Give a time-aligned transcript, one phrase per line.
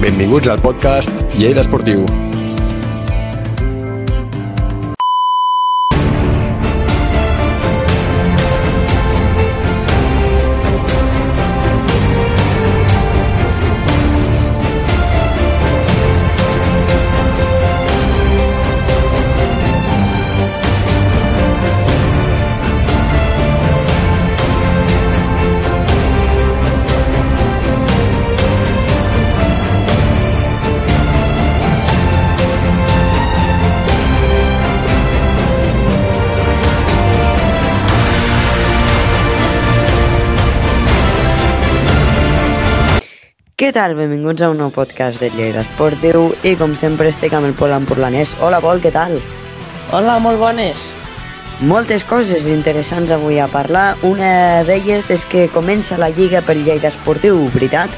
[0.00, 2.29] Benvinguts al podcast Lleida Esportiu.
[43.70, 43.92] Què tal?
[43.94, 47.70] Benvinguts a un nou podcast de Lleida Esportiu i com sempre estic amb el Pol
[47.70, 48.32] Empurlanès.
[48.42, 49.12] Hola Pol, què tal?
[49.94, 50.88] Hola, molt bones.
[51.70, 53.94] Moltes coses interessants avui a parlar.
[54.02, 57.94] Una d'elles és que comença la Lliga pel Lleida Esportiu, veritat?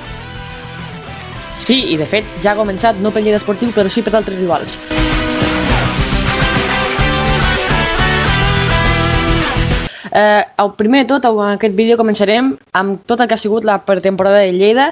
[1.56, 4.44] Sí, i de fet ja ha començat no pel Lleida Esportiu, però sí per altres
[4.44, 4.76] rivals.
[10.12, 13.64] Eh, el primer de tot, en aquest vídeo començarem amb tot el que ha sigut
[13.64, 14.90] la pretemporada de Lleida.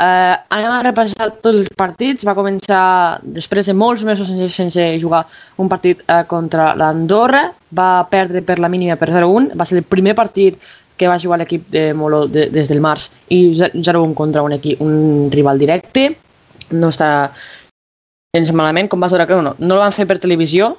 [0.00, 2.24] Eh, anem a repassar tots els partits.
[2.24, 5.26] Va començar després de molts mesos sense, sense jugar
[5.60, 7.50] un partit eh, contra l'Andorra.
[7.76, 9.52] Va perdre per la mínima per 0-1.
[9.60, 10.56] Va ser el primer partit
[10.96, 14.80] que va jugar l'equip de Molo de, des del març i 0-1 contra un, equip,
[14.84, 16.10] un rival directe.
[16.76, 17.30] No està
[18.36, 20.74] gens malament, com vas veure que no, no el van fer per televisió,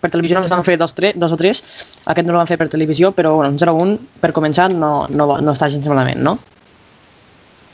[0.00, 1.60] per televisió els van fer dos, tres, dos o tres,
[2.08, 5.52] aquest no el van fer per televisió, però bueno, 0-1 per començar no, no, no
[5.52, 6.38] està gens malament, no?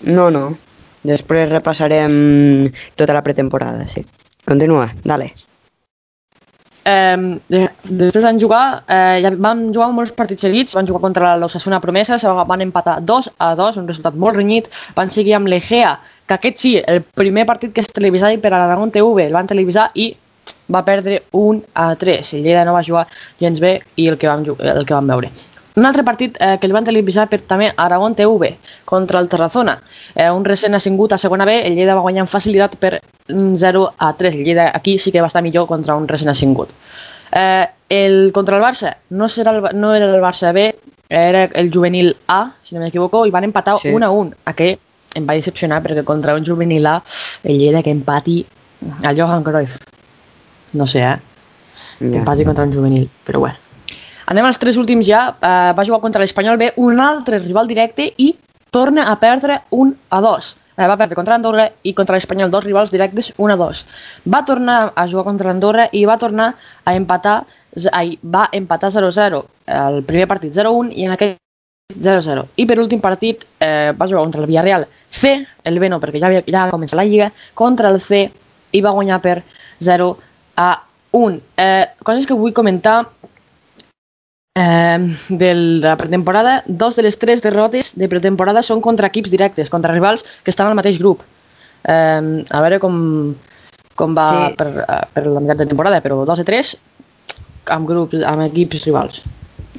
[0.08, 0.48] No, no.
[1.02, 4.04] Després repassarem tota la pretemporada, sí.
[4.44, 5.30] Continua, dale.
[6.90, 7.38] Eh,
[7.84, 12.16] després van jugar, eh, ja van jugar molts partits seguits, van jugar contra l'Ossassuna Promesa,
[12.48, 16.58] van empatar 2 a 2, un resultat molt renyit, van seguir amb l'Egea, que aquest
[16.58, 20.14] sí, el primer partit que es televisava per a l'Aragón TV, el van televisar i
[20.72, 22.34] va perdre 1 a 3.
[22.34, 23.06] El Lleida no va jugar
[23.38, 25.30] gens bé i el que vam, el que vam veure.
[25.76, 29.76] Un altre partit eh, que el van televisar per també Aragón TV contra el Terrazona.
[30.14, 32.98] Eh, un recent assingut a segona B, el Lleida va guanyar amb facilitat per
[33.28, 34.34] 0 a 3.
[34.34, 36.74] El Lleida aquí sí que va estar millor contra un recent assingut.
[37.32, 40.74] Eh, el, contra el Barça no, serà el, no era el Barça B,
[41.08, 43.94] era el juvenil A, si no m'equivoco, i van empatar sí.
[43.94, 44.36] 1 a 1.
[44.50, 44.74] A què
[45.18, 46.98] em va decepcionar perquè contra un juvenil A
[47.44, 48.42] el Lleida que empati
[49.04, 49.78] a Johan Cruyff.
[50.74, 51.18] No sé, eh?
[52.00, 52.16] Ja.
[52.22, 53.54] Empati contra un juvenil, però bé.
[54.30, 55.24] Anem als tres últims ja.
[55.42, 58.30] Uh, va jugar contra l'Espanyol B, un altre rival directe i
[58.70, 60.50] torna a perdre 1 a 2.
[60.76, 63.80] Uh, va perdre contra l'Andorra i contra l'Espanyol, dos rivals directes, 1 a 2.
[64.30, 66.52] Va tornar a jugar contra l'Andorra i va tornar
[66.84, 67.40] a empatar,
[67.90, 69.42] ai, va empatar 0-0.
[69.80, 71.40] El primer partit 0-1 i en aquest
[71.98, 72.46] 0-0.
[72.54, 76.22] I per últim partit eh, va jugar contra el Villarreal C, el B no, perquè
[76.22, 78.28] ja, havia, ja va començar la Lliga, contra el C
[78.70, 79.40] i va guanyar per
[79.82, 80.12] 0
[80.54, 80.70] a
[81.18, 81.40] 1.
[81.58, 83.00] Eh, coses que vull comentar
[84.54, 89.70] eh, de la pretemporada, dos de les tres derrotes de pretemporada són contra equips directes,
[89.70, 91.22] contra rivals que estan al mateix grup.
[91.84, 93.34] Eh, a veure com,
[93.96, 94.56] com va sí.
[94.58, 94.70] per,
[95.14, 96.76] per la meitat de temporada, però dos de tres
[97.70, 99.22] amb grups, amb equips rivals.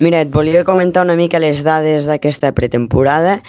[0.01, 3.41] Mira, et volia comentar una mica les dades d'aquesta pretemporada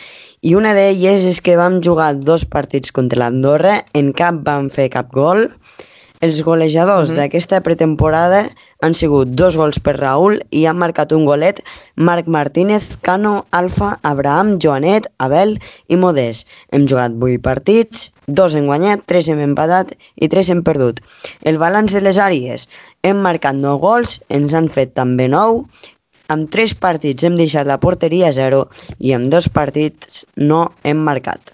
[0.43, 4.91] i una d'elles és que vam jugar dos partits contra l'Andorra, en cap vam fer
[4.93, 5.47] cap gol,
[6.23, 7.19] els golejadors uh -huh.
[7.19, 8.41] d'aquesta pretemporada
[8.81, 11.63] han sigut dos gols per Raül i han marcat un golet
[11.97, 16.47] Marc Martínez, Cano, Alfa, Abraham, Joanet, Abel i Modés.
[16.71, 21.01] Hem jugat 8 partits, dos hem guanyat, 3 hem empatat i 3 hem perdut.
[21.43, 22.69] El balanç de les àrees.
[23.03, 25.67] Hem marcat 9 gols, ens han fet també 9,
[26.29, 28.69] amb 3 partits hem deixat la porteria a 0
[28.99, 31.52] i amb 2 partits no hem marcat.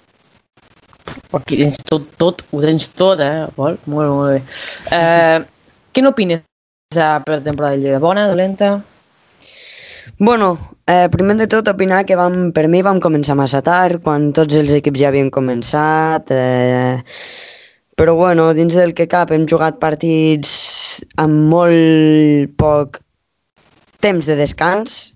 [1.36, 3.78] Aquí tens tot, tot, ho tens tot, eh, Pol?
[3.86, 4.38] Molt, molt bé.
[4.96, 6.44] Eh, què n'opines
[6.94, 8.00] de la pretemporada de Lleida?
[8.02, 8.78] Bona, dolenta?
[10.18, 14.32] Bueno, eh, primer de tot opinar que vam, per mi vam començar massa tard, quan
[14.32, 17.04] tots els equips ja havien començat, eh,
[17.98, 22.98] però bueno, dins del que cap hem jugat partits amb molt poc
[24.00, 25.12] temps de descans,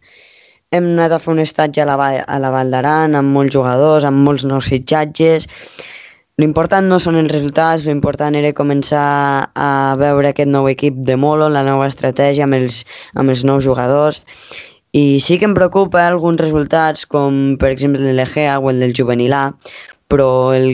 [0.73, 4.07] hem anat a fer un estatge a la, a la Vall d'Aran amb molts jugadors,
[4.09, 5.47] amb molts nous fitxatges.
[6.41, 9.05] L'important no són els resultats, l'important era començar
[9.53, 9.69] a
[10.01, 12.81] veure aquest nou equip de Molo, la nova estratègia amb els,
[13.13, 14.23] amb els nous jugadors.
[14.97, 18.97] I sí que em preocupa alguns resultats, com per exemple el l'Egea o el del
[18.97, 19.45] Juvenil A,
[20.09, 20.73] però el,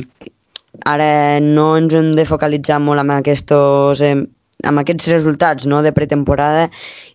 [0.87, 6.69] ara no ens hem de focalitzar molt amb, aquestos, amb aquests resultats no, de pretemporada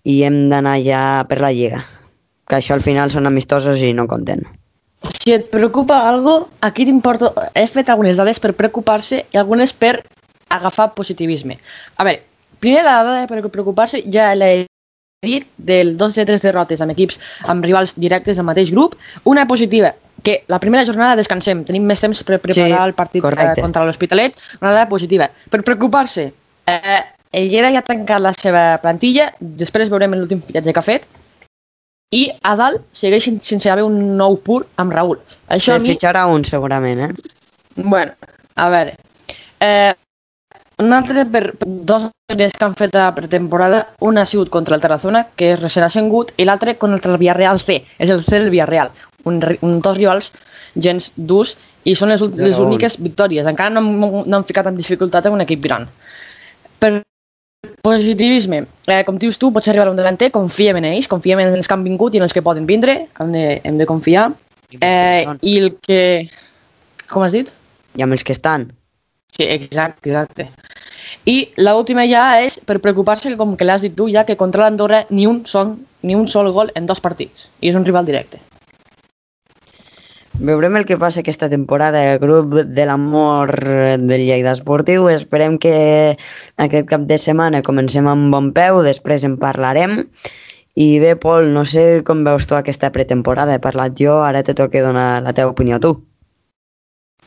[0.04, 1.86] i hem d'anar ja per la Lliga
[2.48, 4.44] que això al final són amistosos i no compten.
[5.04, 7.34] si et preocupa algo, aquí t'importo...
[7.56, 10.02] He fet algunes dades per preocupar-se i algunes per
[10.50, 11.58] agafar positivisme.
[11.98, 12.22] A veure,
[12.60, 14.66] primera dada per preocupar-se, ja l'he
[15.24, 18.96] dit, del 2 de 3 derrotes amb equips amb rivals directes del mateix grup.
[19.24, 19.94] Una positiva,
[20.24, 23.62] que la primera jornada descansem, tenim més temps per preparar Sí, el partit eh, correcte.
[23.62, 24.40] contra l'Hospitalet.
[24.62, 25.30] Una dada positiva.
[25.50, 26.32] Per preocupar-se,
[26.68, 27.02] eh,
[27.32, 31.08] el Lleida ja ha tancat la seva plantilla, després veurem l'últim fitxatge que ha fet,
[32.14, 35.18] i a dalt segueix sen- sense haver un nou pur amb Raül.
[35.50, 37.12] Això Se a mi fitxarà un, segurament, eh?
[37.76, 38.14] Bueno,
[38.56, 38.96] a veure.
[39.60, 39.94] Eh,
[40.84, 44.76] un altre per, per dos sèries que han fet a pretemporada, una ha sigut contra
[44.78, 48.40] el Tarazona, que és recent ascengut, i l'altre contra el Villarreal C, és el C
[48.40, 48.92] del Villarreal,
[49.30, 50.32] un, un dos rivals
[50.76, 51.56] gens durs,
[51.86, 53.46] i són les, les úniques victòries.
[53.50, 53.82] Encara no,
[54.26, 55.90] no han ficat en dificultat a un equip gran.
[56.80, 57.02] Per
[57.84, 61.52] positivisme, eh, com dius tu, pots arribar a un delanter, confiem en ells, confiem en
[61.52, 64.30] els que han vingut i en els que poden vindre, hem de, hem de confiar.
[64.80, 65.28] Eh.
[65.44, 66.00] I el que...
[67.12, 67.52] Com has dit?
[68.00, 68.70] I amb els que estan.
[69.36, 70.48] Sí, exacte, exacte.
[71.28, 75.04] I l'última ja és per preocupar-se, com que l'has dit tu, ja que contra l'Andorra
[75.12, 75.76] ni un sol,
[76.08, 77.50] ni un sol gol en dos partits.
[77.60, 78.40] I és un rival directe.
[80.40, 83.54] Veurem el que passa aquesta temporada al grup de l'amor
[84.02, 85.06] del Lleida Esportiu.
[85.14, 86.18] Esperem que
[86.58, 90.02] aquest cap de setmana comencem amb bon peu, després en parlarem.
[90.74, 93.54] I bé, Pol, no sé com veus tu aquesta pretemporada.
[93.54, 95.94] He parlat jo, ara te toca donar la teva opinió tu.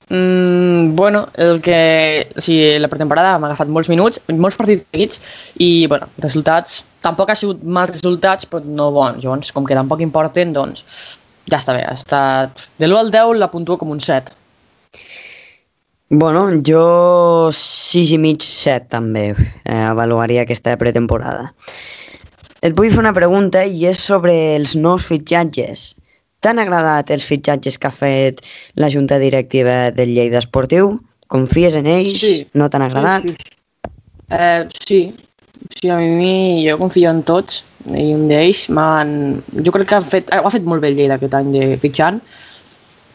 [0.08, 2.26] Mm, bueno, el que...
[2.34, 5.22] O sigui, la pretemporada m'ha agafat molts minuts, molts partits seguits,
[5.62, 6.82] i, bueno, resultats...
[7.06, 9.22] Tampoc ha sigut mals resultats, però no bons.
[9.22, 10.82] Llavors, com que tampoc importen, doncs,
[11.50, 11.84] ja està bé.
[11.87, 12.66] Ha estat...
[12.81, 14.34] De l'1 al 10 la puntuo com un 7.
[16.08, 21.50] Bueno, jo 6 i mig, 7 també eh, avaluaria aquesta pretemporada.
[22.62, 25.93] Et vull fer una pregunta i és sobre els nous fitxatges.
[26.43, 28.42] T'han agradat els fitxatges que ha fet
[28.78, 30.94] la junta directiva del Lleida Esportiu?
[31.32, 32.20] Confies en ells?
[32.22, 32.34] Sí.
[32.54, 33.26] No t'han agradat?
[33.26, 33.54] Sí, sí.
[34.31, 35.00] Eh, sí,
[35.75, 39.10] sí, a mi jo confio en tots i un d'ells m'han...
[39.62, 42.20] Jo crec que han fet, ho ha fet molt bé Lleida aquest any de fitxant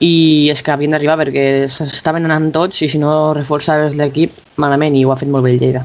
[0.01, 4.97] i és que havien d'arribar perquè s'estaven anant tots i si no reforçaves l'equip malament
[4.97, 5.83] i ho ha fet molt bé Lleida.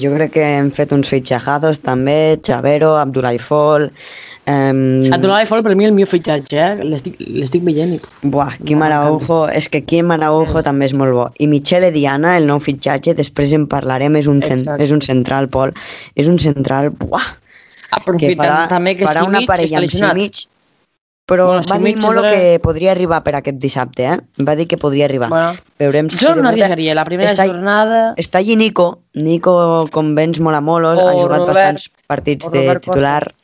[0.00, 3.88] Jo crec que hem fet uns fitxajazos també, Chavero, Abdulai Fol...
[4.48, 6.84] Um, Abdullah Fall per mi el millor fitxatge, eh?
[6.84, 7.98] l'estic veient i...
[8.32, 11.26] Buah, Quim Araujo, és que Quim Araujo també és molt bo.
[11.36, 14.86] I Michele Diana, el nou fitxatge, després en parlarem, és un, cen Exacte.
[14.86, 15.74] és un central, Pol.
[16.16, 17.28] És un central, buah,
[17.88, 19.90] que Aprofitant farà, també que farà una parella amb.
[19.90, 20.46] Simic.
[21.28, 24.18] Però Bueno, va dir molt serà- que podria arribar per aquest dissabte, eh?
[24.42, 25.28] Va dir que podria arribar.
[25.28, 28.14] Bueno, Veurem si jo no arriesgaria, la primera està, jornada...
[28.16, 32.62] Està allí Nico, Nico com vens molt a molos, ha jugat Robert- bastants partits de
[32.64, 33.34] Robert titular.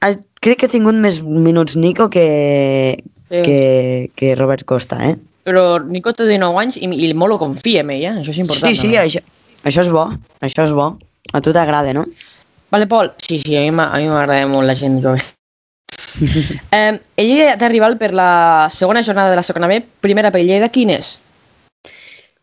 [0.00, 3.02] Ha, crec que ha tingut més minuts Nico que,
[3.32, 3.42] Sí.
[3.42, 5.16] que, que Robert Costa, eh?
[5.42, 8.14] Però Nico té 19 anys i, i molt ho confia en ell, eh?
[8.20, 8.70] Això és important.
[8.70, 9.00] Sí, sí, no?
[9.02, 9.22] això,
[9.64, 10.04] això és bo,
[10.40, 10.92] això és bo.
[11.32, 12.04] A tu t'agrada, no?
[12.72, 13.12] Vale, Pol.
[13.20, 15.20] Sí, sí, a mi m'agrada molt la gent jove.
[16.72, 20.48] eh, el Lleida té rival per la segona jornada de la segona B, primera pel
[20.48, 21.18] Lleida, quin és?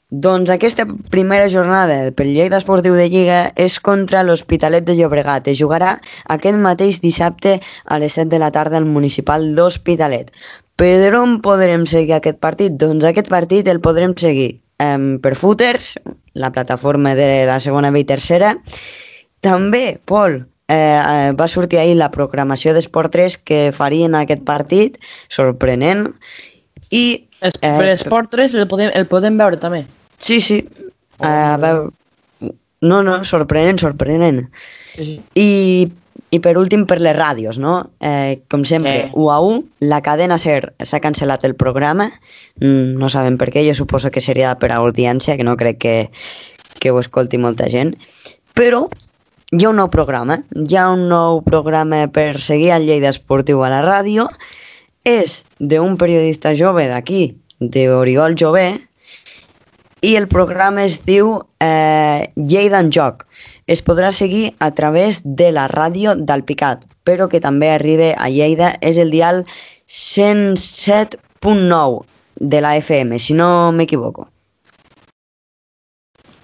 [0.10, 5.50] Doncs aquesta primera jornada pel Lleida Esportiu de Lliga és contra l'Hospitalet de Llobregat.
[5.50, 5.98] Es jugarà
[6.38, 10.30] aquest mateix dissabte a les 7 de la tarda al municipal d'Hospitalet.
[10.78, 12.78] Per on podrem seguir aquest partit?
[12.78, 15.96] Doncs aquest partit el podrem seguir eh, per Footers,
[16.34, 18.58] la plataforma de la segona B i tercera.
[19.46, 25.00] També, Pol, eh, eh, va sortir ahir la programació d'Esport 3 que farien aquest partit,
[25.30, 26.10] sorprenent.
[26.92, 29.86] I Eh, per Esport 3 el podem, el podem veure també.
[30.20, 30.60] Sí, sí.
[31.24, 31.94] A veure...
[32.82, 34.46] No, no, sorprenent, sorprenent.
[34.96, 35.18] Sí.
[35.36, 35.88] I,
[36.32, 37.90] I per últim, per les ràdios, no?
[38.00, 39.10] Eh, com sempre, Sí.
[39.20, 42.10] 1 a 1, la cadena SER s'ha cancel·lat el programa,
[42.62, 45.96] mm, no sabem per què, jo suposo que seria per audiència, que no crec que,
[46.80, 47.98] que ho escolti molta gent,
[48.56, 48.88] però
[49.52, 53.64] hi ha un nou programa, hi ha un nou programa per seguir el Lleida Esportiu
[53.66, 54.28] a la ràdio,
[55.10, 58.78] és d'un periodista jove d'aquí, d'Oriol Jové,
[60.06, 63.26] i el programa es diu eh, Lleida en joc.
[63.66, 68.78] Es podrà seguir a través de la ràdio d'Alpicat, però que també arriba a Lleida,
[68.86, 69.46] és el dial
[69.90, 72.06] 107.9
[72.40, 74.30] de la FM, si no m'equivoco.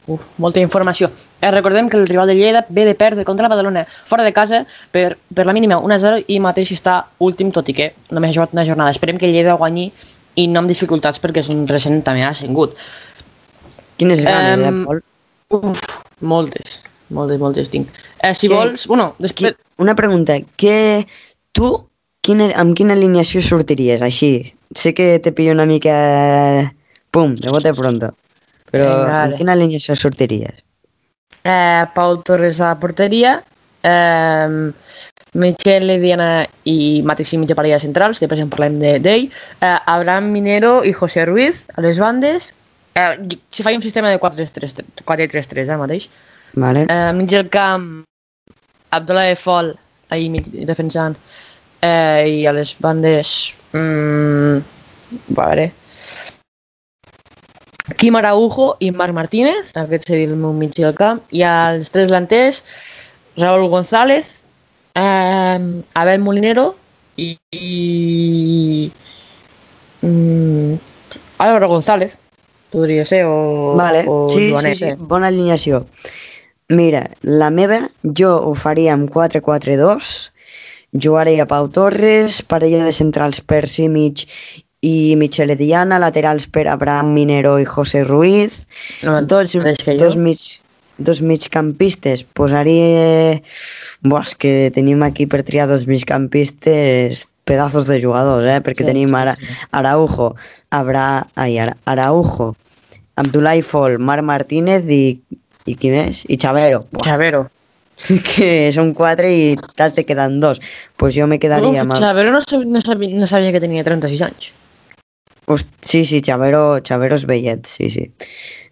[0.07, 1.09] Uf, molta informació.
[1.41, 4.33] Eh, recordem que el rival de Lleida ve de perdre contra la Badalona fora de
[4.33, 8.37] casa per, per la mínima 1-0 i mateix està últim, tot i que només ha
[8.37, 8.91] jugat una jornada.
[8.93, 9.87] Esperem que Lleida guanyi
[10.35, 12.75] i no amb dificultats perquè és un recent també ha ascengut.
[13.97, 15.01] Quines ganes, Em, eh, Pol?
[15.55, 15.81] Uf,
[16.21, 17.87] moltes, moltes, moltes tinc.
[18.21, 19.55] Eh, si Què- vols, bueno, després...
[19.77, 21.07] una pregunta, que
[21.51, 21.87] tu,
[22.21, 24.53] quina, amb quina alineació sortiries, així?
[24.75, 26.73] Sé que te pillo una mica...
[27.11, 28.11] Pum, de bote pronto.
[28.75, 29.37] Però Vinga, dale.
[29.39, 30.63] quina alineació sortiries?
[31.45, 33.37] Eh, Pau Torres a la porteria,
[33.85, 34.71] eh,
[35.35, 39.29] Michele Diana i Matixi mitja parella centrals, després en parlem de- d'ell,
[39.61, 42.51] eh, Abraham Minero i José Ruiz a les bandes,
[42.95, 43.17] eh,
[43.51, 46.09] si faig un sistema de 4-3-3, 4-3-3 eh, mateix,
[46.53, 46.85] Vale.
[46.89, 48.03] eh, mig del camp,
[48.91, 49.75] Abdullah de Fol,
[50.09, 51.15] ahir mig defensant,
[51.81, 54.57] eh, i a les bandes, mm,
[55.37, 55.71] a veure,
[57.93, 62.09] Quim Araujo i Marc Martínez, aquest seria el meu mig del camp, i als tres
[62.09, 62.63] delanters,
[63.37, 64.41] Raúl González,
[64.97, 65.59] eh,
[65.93, 66.75] Abel Molinero
[67.17, 68.91] i, i
[70.01, 70.73] mm,
[71.37, 72.17] Álvaro González,
[72.71, 74.77] podria ser, o, Vale, o sí, sí, Joanet.
[74.77, 74.95] sí, eh?
[74.97, 75.85] bona alineació.
[76.69, 80.31] Mira, la meva, jo ho faria amb 4-4-2,
[80.97, 84.25] jugaria Pau Torres, parella de centrals per Simic
[84.85, 88.65] i Michele Diana, laterals per Abraham Minero i José Ruiz,
[89.01, 89.55] No, dos,
[89.97, 90.39] dos, mig,
[90.97, 93.41] dos migcampistes, posaria...
[94.05, 98.59] Buah, és que tenim aquí per triar dos migcampistes pedazos de jugadors, eh?
[98.61, 99.33] perquè Sí, tenim Ara.
[99.71, 100.35] Araujo,
[100.69, 102.51] Abra, ai, Ara, Araujo,
[103.15, 105.17] Abdullah Fall, Marc Martínez i,
[105.65, 106.25] i qui més?
[106.29, 107.45] I Chavero, Buah, Chavero.
[108.27, 110.59] que són quatre i t'has de quedar amb dos.
[110.99, 111.95] Pues jo me quedaria amb...
[111.95, 114.51] el- Chavero no sabia, no, sabia, no sabia que tenia 36 anys.
[115.47, 118.07] Host, sí, sí, Chavero, Chavero és vellet, sí, sí.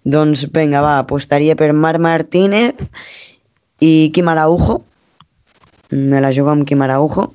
[0.03, 2.89] Doncs vinga, va, apostaria per Marc Martínez
[3.80, 4.82] i Quim Araujo.
[5.92, 7.30] Me la jugo amb Quim Araujo.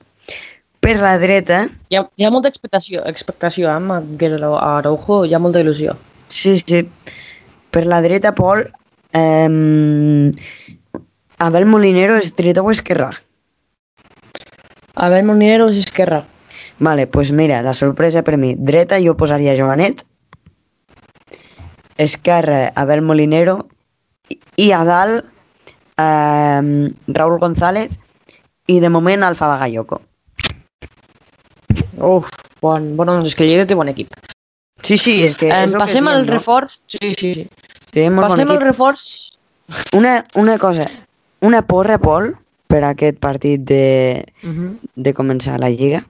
[0.82, 5.38] Per la dreta, Hi ha, hi ha molta expectació, expectació eh, amb Araujo, hi ha
[5.42, 5.96] molta il·lusió.
[6.28, 6.84] sí, sí.
[7.70, 8.64] Per la dreta, Pol,
[9.12, 10.32] eh,
[11.38, 13.12] Abel Molinero és dreta o esquerra?
[14.94, 16.24] Abel Molinero és esquerra.
[16.78, 18.54] Vale, pues mira, la sorpresa per mi.
[18.54, 20.04] Dreta jo posaria Joanet.
[21.96, 23.68] Esquerra, Abel Molinero.
[24.56, 25.24] I- a dalt,
[25.96, 27.98] eh, Raúl González.
[28.66, 30.02] I de moment Alfa Bagayoko.
[31.98, 32.28] Uf,
[32.60, 34.12] bon, doncs és que Lleida té bon equip.
[34.82, 35.48] Sí, sí, és que...
[35.48, 36.32] Eh, és passem al no?
[36.36, 36.82] reforç.
[36.86, 37.48] Sí, sí, sí.
[37.90, 39.06] Té molt Passem bon al reforç.
[39.96, 40.84] Una, una cosa,
[41.40, 42.34] una porra, Pol,
[42.68, 44.76] per aquest partit de, Uh -huh.
[44.94, 46.04] de començar la Lliga.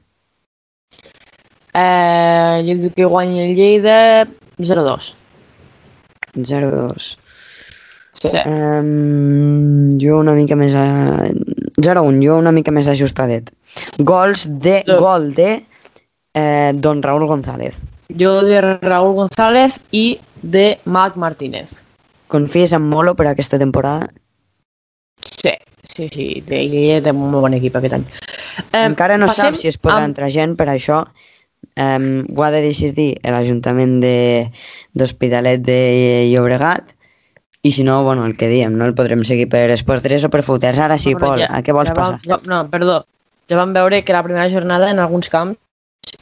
[1.75, 4.26] Eh, jo dic que guanya el Lleida
[4.58, 5.14] 0-2.
[6.34, 7.16] 0-2.
[8.18, 8.30] Sí.
[8.46, 10.75] Um, jo una mica més...
[10.75, 11.28] A...
[11.78, 13.52] 0-1, jo una mica més ajustadet.
[14.02, 14.80] Gols de...
[14.87, 14.96] Sí.
[14.98, 15.50] Gol de
[16.34, 17.78] eh, Don Raúl González.
[18.18, 21.76] Jo de Raúl González i de Marc Martínez.
[22.28, 24.08] Confies en Molo per aquesta temporada?
[25.25, 25.54] Sí,
[25.87, 26.26] sí, sí.
[26.46, 28.04] Té, Lleida té un molt bon equip aquest any.
[28.72, 31.04] Eh, Encara no passem sap si es podrà amb- entrar gent, per això
[31.78, 34.50] um, ho ha de decidir l'Ajuntament de-
[34.94, 35.78] d'Hospitalet de,
[36.32, 36.94] Llobregat
[37.62, 40.30] i si no, bueno, el que diem, no el podrem seguir per Esports 3 o
[40.30, 40.78] per Footers.
[40.78, 42.20] Ara sí, No, Pol, ja- a què vols ja passar?
[42.24, 43.04] Ja, no, perdó.
[43.50, 45.56] Ja vam veure que la primera jornada en alguns camps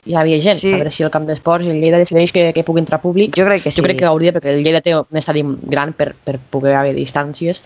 [0.07, 0.59] hi havia gent.
[0.59, 0.73] Sí.
[0.73, 3.37] A veure si el camp d'esports i el Lleida decideix que, que pugui entrar públic.
[3.37, 3.81] Jo crec que sí.
[3.81, 6.95] Jo crec que hauria, perquè el Lleida té un estadi gran per, per poder haver
[6.97, 7.63] distàncies.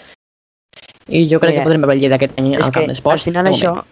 [1.08, 3.22] I jo crec Mira, que podrem veure el Lleida aquest any al camp d'esports.
[3.22, 3.86] al final de això moment.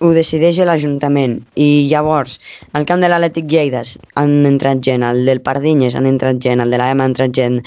[0.00, 2.38] Ho decideix l'Ajuntament i llavors
[2.72, 3.82] al camp de l'Atlètic Lleida
[4.16, 7.58] han entrat gent, al del Pardinyes han entrat gent, al de l'AM ha entrat gent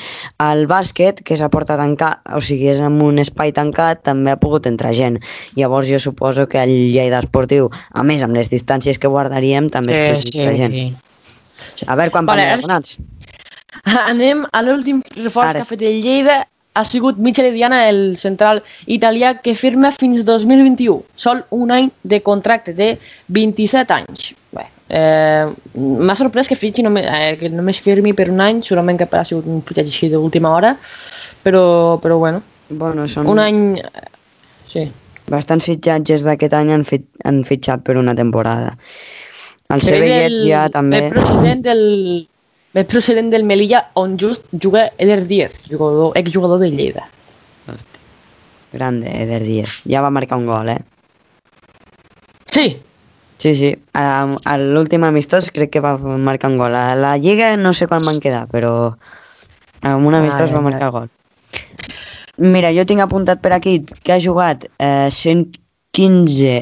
[0.42, 4.34] al bàsquet, que és a porta tancat o sigui, és en un espai tancat també
[4.34, 5.20] ha pogut entrar gent,
[5.56, 9.94] llavors jo suposo que el Lleida Esportiu, a més amb les distàncies que guardaríem també
[9.94, 10.88] es Sí, pot entrar gent sí,
[11.78, 11.86] sí.
[11.88, 12.98] a veure quan Vale, ara- abonats
[14.10, 15.70] Anem a l'últim reforç que ha sí.
[15.76, 16.36] fet el Lleida.
[16.74, 21.04] Ha sigut Michele Diana, el central italià, que firma fins 2021.
[21.16, 24.32] Sol un any de contracte, de 27 anys.
[24.54, 25.46] Bé, eh,
[25.78, 29.24] M'ha sorprès que, fitxi només, eh, que només firmi per un any, segurament que ha
[29.24, 30.76] sigut un fitxatge així d'última hora,
[31.44, 33.82] però, però bueno, bueno, són un any...
[34.74, 34.88] Sí.
[35.30, 38.74] bastants fitxatges d'aquest any han, fit, han fitxat per una temporada
[39.70, 41.84] el Ve Sevillets del- ja també Ve procedent del,
[42.74, 47.10] ve procedent del Melilla, on just juga Eder Díez, jugador, exjugador de Lleida.
[47.68, 48.02] Hosti.
[48.74, 49.84] Grande, Eder Díez.
[49.86, 50.82] Ja va marcar un gol, eh?
[52.52, 52.82] Sí,
[53.44, 53.76] Sí, sí.
[53.92, 56.78] A, a l'últim amistós crec que va marcar un gol.
[56.80, 58.94] A la Lliga no sé quan van quedar, però
[59.84, 61.10] amb un amistós Ai, va marcar gol.
[62.40, 66.54] Mira, jo tinc apuntat per aquí que ha jugat eh, 115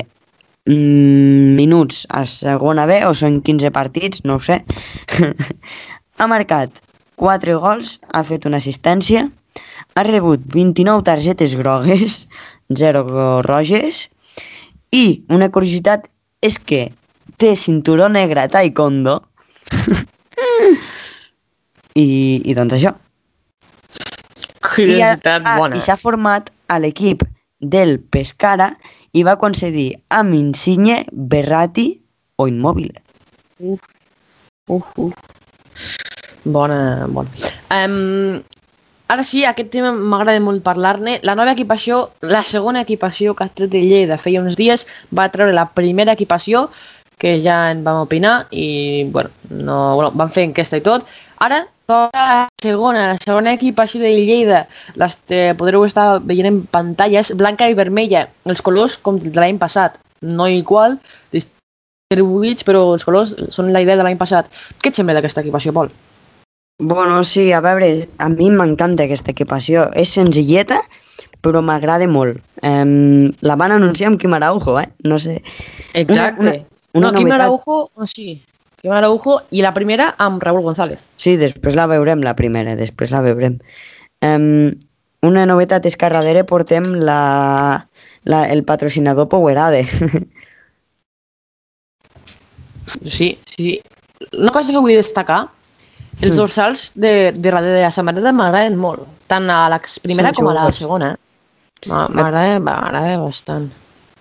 [0.65, 4.63] mm, minuts a segona B, o són 15 partits, no ho sé.
[6.22, 6.70] ha marcat
[7.18, 9.25] 4 gols, ha fet una assistència,
[9.98, 12.28] ha rebut 29 targetes grogues,
[12.78, 14.06] 0 roges,
[14.94, 16.06] i una curiositat
[16.46, 16.84] és que
[17.42, 19.18] té cinturó negre a taekwondo.
[21.96, 22.06] I,
[22.46, 22.94] I doncs això.
[22.94, 25.75] I, ha- Curiositat bona.
[25.75, 27.25] i s'ha format a l'equip
[27.60, 28.72] del Pescara
[29.18, 31.90] i va concedir amb Insigne, Berrati
[32.40, 33.01] o Immòbile.
[33.60, 35.13] Uf, uf.
[36.44, 37.30] Bona, bona.
[37.70, 38.42] Um,
[39.14, 41.20] ara sí, aquest tema m'agrada molt parlar-ne.
[41.28, 45.30] La nova equipació, la segona equipació que ha tret de Lleida feia uns dies, va
[45.30, 46.70] treure la primera equipació,
[47.22, 51.06] que ja en vam opinar, i bueno, no, bueno, van fer enquesta i tot.
[51.46, 54.66] Ara, la segona, la segona equipació de Lleida,
[54.98, 59.62] les eh, podreu estar veient en pantalles, blanca i vermella, els colors com de l'any
[59.62, 60.98] passat, no igual,
[61.36, 64.50] distribuïts, però els colors són la idea de l'any passat.
[64.82, 65.94] Què et sembla d'aquesta equipació, Pol?
[66.82, 69.84] Bueno, sí, a veure, a mi m'encanta aquesta equipació.
[69.94, 70.80] És senzilleta,
[71.46, 72.40] però m'agrada molt.
[72.66, 74.88] Um, la van anunciar amb Quim Araujo, eh?
[75.06, 75.44] No sé.
[75.94, 76.42] Exacte.
[76.42, 76.56] Una-
[76.98, 77.46] una no, Quim novetat.
[77.46, 78.42] Araujo, oh, sí.
[78.82, 81.06] Quim Araujo i la primera amb Raúl González.
[81.22, 83.60] Sí, després la veurem, la primera, després la veurem.
[84.26, 84.74] Um,
[85.22, 87.86] una novetat és que a darrere portem la,
[88.26, 89.86] la, el patrocinador Powerade.
[93.04, 93.82] Sí, sí.
[94.34, 95.46] Una cosa que vull destacar,
[96.22, 96.38] els Sí.
[96.38, 100.50] dorsals de, de darrere de la samarreta m'agraden molt, tant a la primera Són com
[100.51, 101.18] a la segona.
[101.88, 103.72] M'a- M'agrada m'agrada bastant.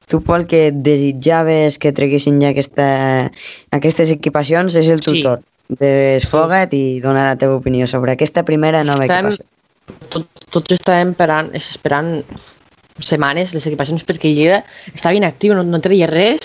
[0.09, 3.31] tu, Pol, que desitjaves que treguessin ja aquesta,
[3.71, 5.21] aquestes equipacions, és el Sí.
[5.23, 5.41] tutor.
[5.69, 9.45] Desfoga't i dona la teva opinió sobre aquesta primera nova Estem- equipació.
[10.09, 12.25] Tot, tots estàvem esperant, esperant
[13.01, 16.41] setmanes les equipacions perquè Lleida estava inactiu, no, no treia res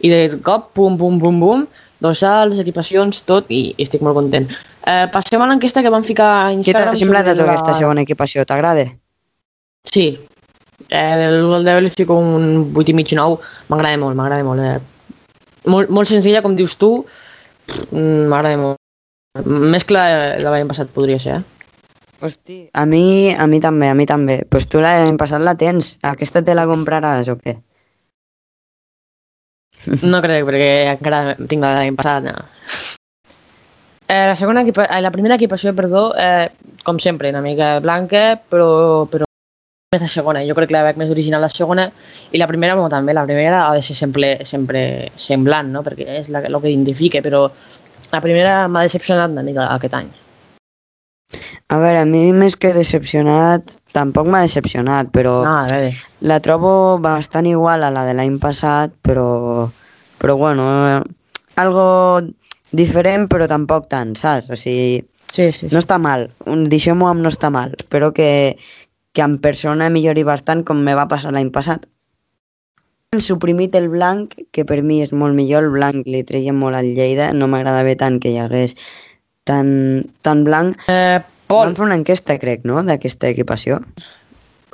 [0.00, 1.66] i de cop, pum, pum, pum, pum,
[2.02, 4.48] dorsals, equipacions, tot i, i estic molt content.
[4.86, 6.92] Eh, passem a l'enquesta que vam ficar a Què Instagram.
[6.92, 8.44] t'ha semblat a tu sobre aquesta segona equipació?
[8.44, 8.86] T'agrada?
[9.90, 10.06] Sí.
[10.90, 13.38] Eh, del l'1 al 10 li fico un 8 i mig 9.
[13.72, 14.60] M'agrada molt, m'agrada molt.
[14.60, 14.78] Eh.
[15.66, 16.90] Molt, molt senzilla, com dius tu.
[17.90, 18.82] Mm, M'agrada molt.
[19.44, 20.06] Més que la
[20.40, 21.42] de l'any passat podria ser, eh?
[22.24, 24.38] Hosti, a mi, a mi també, a mi també.
[24.48, 25.96] Pues tu l'any passat la tens.
[26.02, 27.58] Aquesta te la compraràs o què?
[30.12, 32.26] No crec, perquè encara tinc la de l'any passat.
[32.26, 32.34] No.
[34.06, 36.50] Eh, la, segona equipa eh, la primera equipació, perdó, eh,
[36.86, 39.26] com sempre, una mica blanca, però, però
[39.94, 40.44] més la segona.
[40.46, 41.88] Jo crec que la veig més original la segona
[42.30, 44.82] i la primera, bueno, també, la primera ha de ser sempre, sempre
[45.16, 45.82] semblant, no?
[45.86, 47.46] perquè és la, el que identifica, però
[48.12, 50.14] la primera m'ha decepcionat una mica aquest any.
[51.68, 55.90] A veure, a mi més que decepcionat, tampoc m'ha decepcionat, però Ah, a veure.
[56.20, 59.68] la trobo bastant igual a la de l'any passat, però,
[60.18, 61.02] però bueno, eh,
[61.56, 62.22] algo
[62.70, 64.50] diferent però tampoc tant, saps?
[64.50, 65.72] O sigui, Sí, sí, sí.
[65.74, 68.56] no està mal, deixem-ho amb no està mal, espero que,
[69.12, 71.84] que en persona millori bastant com me va passar l'any passat.
[73.12, 76.76] Han suprimit el blanc, que per mi és molt millor, el blanc li treia molt
[76.76, 78.76] al Lleida, no m'agradava tant que hi hagués
[79.46, 80.76] tan, tan blanc.
[80.90, 83.78] Eh, Pol, Vam fer una enquesta, crec, no?, d'aquesta equipació.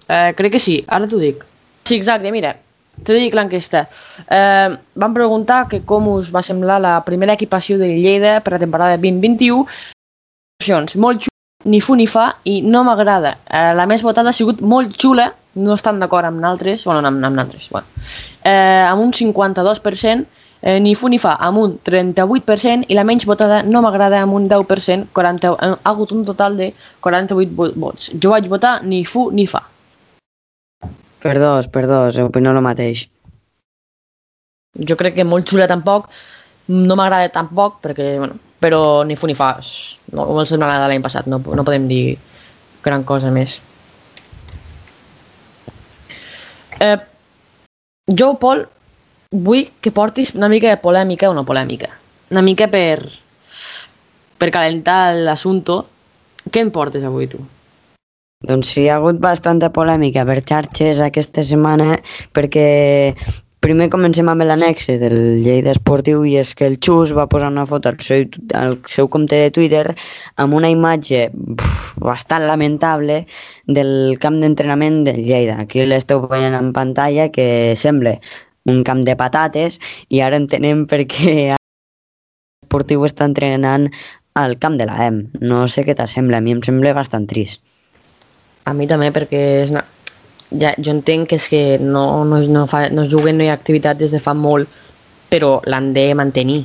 [0.08, 1.44] Eh, crec que sí, ara t'ho dic.
[1.84, 2.54] Sí, exacte, mira,
[3.04, 3.84] t'ho dic l'enquesta.
[4.24, 4.72] Eh,
[5.04, 8.96] vam preguntar que com us va semblar la primera equipació de Lleida per la temporada
[8.96, 9.66] 2021.
[10.62, 13.36] Opcions, molt xula, ni fu ni fa, i no m'agrada.
[13.52, 15.28] Eh, la més votada ha sigut molt xula,
[15.60, 17.84] no estan d'acord amb naltres, bueno, amb, amb naltres, bueno.
[18.48, 20.24] Eh, amb un 52%,
[20.62, 24.34] eh, ni fu ni fa, amb un 38%, i la menys votada no m'agrada amb
[24.38, 28.10] un 10%, 40, ha hagut un total de 48 vo- vots.
[28.22, 29.62] Jo vaig votar ni fu ni fa.
[31.22, 33.08] Per dos, per dos, opino el mateix.
[34.74, 36.06] jo crec que molt xula tampoc,
[36.72, 39.58] no m'agrada tampoc, perquè, bueno, però ni fu ni fa,
[40.16, 42.16] no, molt semblant a la de l'any passat, no, no podem dir
[42.82, 43.58] gran cosa més.
[46.80, 46.96] Eh,
[48.08, 48.64] jo, Pol,
[49.32, 51.88] vull que portis una mica de polèmica, una polèmica,
[52.30, 53.00] una mica per,
[54.38, 55.82] per calentar l'assumpte.
[56.52, 57.40] Què em portes avui, tu?
[58.42, 61.94] Doncs sí, hi ha hagut bastanta polèmica per xarxes aquesta setmana
[62.34, 62.66] perquè
[63.62, 65.14] primer comencem amb l'anexe del
[65.44, 68.26] Lleida Esportiu i és que el Xus va posar una foto al seu,
[68.58, 69.84] al seu compte de Twitter
[70.42, 71.28] amb una imatge
[72.02, 73.20] bastant lamentable
[73.68, 75.60] del camp d'entrenament del Lleida.
[75.62, 77.46] Aquí l'esteu veient en pantalla que
[77.78, 78.18] sembla
[78.70, 81.34] un camp de patates i ara entenem per què
[82.62, 83.88] Esportiu està entrenant
[84.34, 85.26] al camp de la EM.
[85.44, 87.60] No sé què t'assembla, a mi em sembla bastant trist.
[88.64, 89.82] A mi també, perquè és una...
[90.56, 93.50] ja, jo entenc que és que no, no, no, fa, no es juguen, no hi
[93.52, 94.70] ha activitat des de fa molt,
[95.28, 96.62] però l'han de mantenir.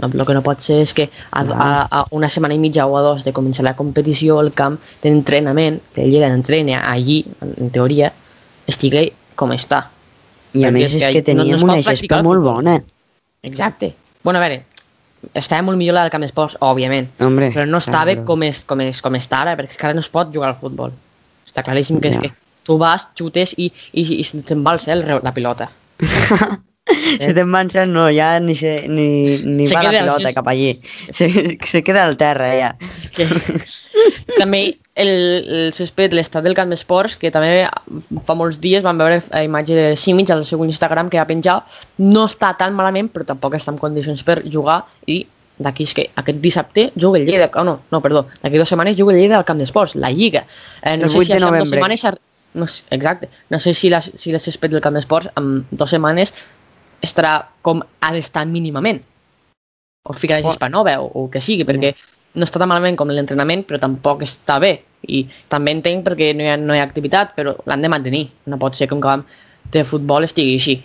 [0.00, 2.86] No, el que no pot ser és que a, a, a una setmana i mitja
[2.86, 7.24] o a dos de començar la competició, el camp d'entrenament, que el Lliga d'entrena allí,
[7.40, 8.14] en, en teoria,
[8.70, 9.88] estigui com està.
[10.54, 12.82] I a més és que que no- no teníem es pot una gespa molt bona.
[13.42, 13.94] Exacte.
[14.24, 14.64] Bueno, a veure,
[15.34, 18.64] estava molt millor la del camp d'esports, òbviament, Hombre, però no estava però- com, és,
[18.64, 20.92] com, és, com està ara, perquè és que ara no es pot jugar al futbol.
[21.46, 22.16] Està claríssim que, Ja.
[22.16, 22.32] és que
[22.64, 25.70] tu vas, xutes i, i, i se'n va al cel la pilota.
[27.20, 29.06] Si te'n van ser, no, ja ni, se, ni,
[29.46, 30.70] ni Se va la al pilota sis- cap allí.
[31.12, 31.28] Se,
[31.64, 32.70] se queda al terra, ja.
[33.16, 33.26] que
[34.38, 34.62] també
[35.00, 37.64] el, el césped, l'estat del camp d'esports, que també
[38.26, 41.60] fa molts dies vam veure la imatge de Simic al seu Instagram que va penjar,
[42.04, 45.22] no està tan malament, però tampoc està en condicions per jugar i
[45.60, 48.96] d'aquí és que aquest dissabte juga el Lleida, oh, no, no, perdó, d'aquí dues setmanes
[48.96, 50.46] juga el Lleida al camp d'esports, la Lliga.
[50.82, 51.70] Eh, no El sé 8 si de en dues novembre.
[51.78, 52.06] setmanes...
[52.52, 55.92] No, sé- exacte, no sé si, la, si el césped del camp d'esports en dues
[55.92, 56.32] setmanes
[57.04, 59.00] estarà com ha d'estar mínimament
[60.04, 61.92] o ficar a Hispanova o, o que sigui, perquè
[62.34, 64.78] no està tan malament com l'entrenament, però tampoc està bé.
[65.08, 68.24] I també entenc perquè no hi ha, no hi ha activitat, però l'han de mantenir.
[68.46, 69.24] No pot ser que un camp
[69.72, 70.76] de futbol estigui així.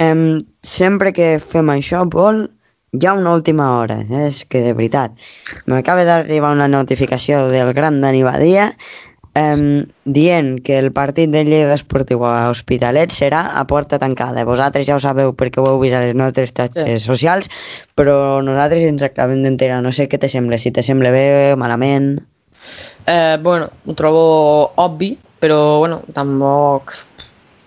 [0.00, 2.46] Em, sempre que fem això, Pol,
[2.96, 4.00] hi ha una última hora.
[4.24, 5.16] És que, de veritat,
[5.70, 8.70] m'acaba d'arribar una notificació del gran Dani Badia
[9.40, 9.62] em,
[10.04, 14.44] dient que el partit de Lleida Esportiu a Hospitalet serà a porta tancada.
[14.48, 17.06] Vosaltres ja ho sabeu perquè ho heu vist a les nostres xarxes Sí.
[17.06, 17.48] socials,
[17.96, 19.80] però nosaltres ens acabem d'enterar.
[19.82, 22.18] No sé què te sembla, si te sembla bé, malament...
[23.06, 26.92] Eh, bueno, ho trobo obvi, però bueno, tampoc...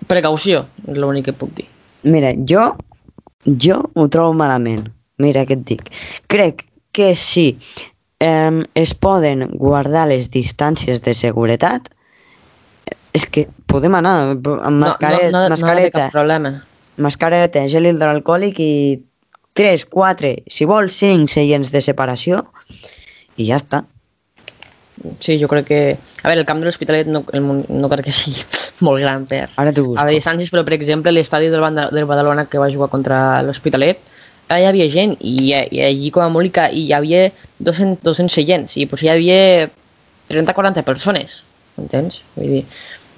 [0.08, 1.66] Precaució, és l'únic que puc dir.
[2.04, 2.68] Mira, jo,
[3.48, 4.90] jo ho trobo malament.
[5.24, 5.90] Mira què et dic.
[6.28, 7.54] Crec que si
[8.24, 11.90] eh, es poden guardar les distàncies de seguretat,
[13.14, 16.54] és que podem anar amb mascaret, no, no, no, no mascareta, cap problema.
[16.98, 18.74] mascareta, gel hidroalcohòlic i
[19.60, 22.42] 3, 4, si vols 5 seients de separació
[23.38, 23.84] i ja està.
[25.20, 25.82] Sí, jo crec que...
[26.24, 28.42] A veure, el camp de l'Hospitalet no, el, no crec que sigui
[28.88, 29.46] molt gran per...
[29.62, 30.02] Ara t'ho busco.
[30.02, 34.12] A distàncies, però per exemple l'estadi del, del Badalona que va jugar contra l'Hospitalet
[34.60, 37.22] hi havia gent i, i allí com a molt hi havia
[37.60, 39.70] 200, 200 seients i potser hi havia
[40.30, 41.30] 30-40 persones,
[41.78, 42.22] entens?
[42.36, 42.63] Vull dir,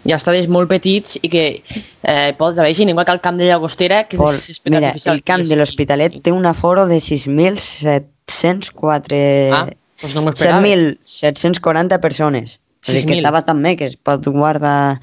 [0.06, 3.38] hi ha estadis molt petits i que eh, pot haver gent, igual que el camp
[3.42, 9.22] de Llagostera, que Pol, és mira, el camp de l'Hospitalet té un aforo de 6.704...
[9.54, 9.66] Ah,
[10.02, 10.62] doncs no m'ho esperava.
[10.62, 12.48] 7.740 persones.
[12.86, 13.20] O sigui que 6.000.
[13.24, 15.00] està bastant bé, que es pot guardar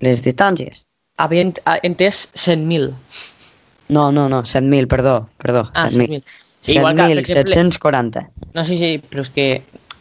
[0.00, 0.76] les distàncies.
[1.20, 2.94] Havia ent- entès 100.000.
[3.90, 5.68] No, no, no, 7.000, perdó, perdó.
[5.74, 6.22] Ah, 7.000.
[6.62, 6.76] 7.000.
[6.76, 8.26] Igual que, per exemple, 7.740.
[8.54, 9.46] No sé si, però és que